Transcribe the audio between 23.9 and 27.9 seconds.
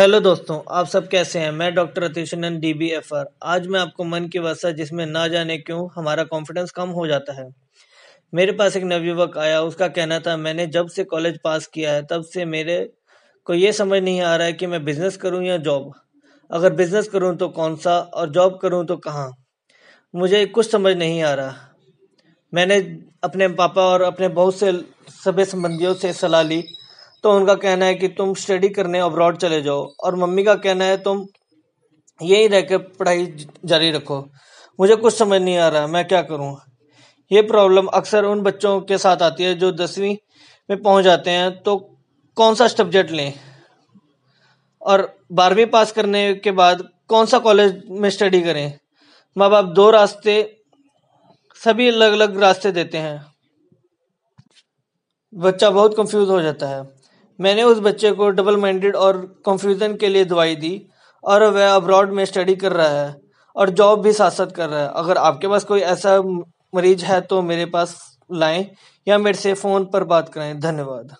अपने बहुत से सभी संबंधियों से सलाह ली तो उनका कहना